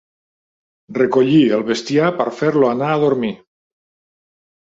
[0.97, 3.31] Recollir el bestiar per fer-lo anar a dormir.